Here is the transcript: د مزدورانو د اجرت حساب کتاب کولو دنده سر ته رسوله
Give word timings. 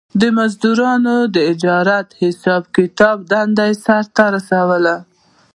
د 0.21 0.23
مزدورانو 0.37 1.15
د 1.33 1.35
اجرت 1.51 2.07
حساب 2.21 2.63
کتاب 2.75 3.17
کولو 3.19 3.29
دنده 3.31 3.67
سر 3.83 4.03
ته 4.15 4.23
رسوله 4.35 4.95